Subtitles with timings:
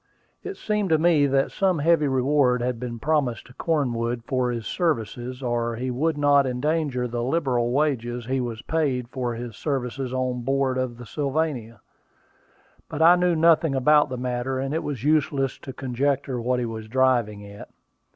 [0.43, 4.65] It seemed to me that some heavy reward had been promised to Cornwood for his
[4.65, 10.11] services, or he would not endanger the liberal wages he was paid for his services
[10.11, 11.81] on board of the Sylvania.
[12.89, 16.65] But I knew nothing about the matter, and it was useless to conjecture what he
[16.65, 17.69] was driving at.